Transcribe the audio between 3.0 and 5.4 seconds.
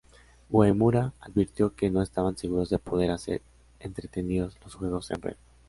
hacer entretenidos los juegos en red".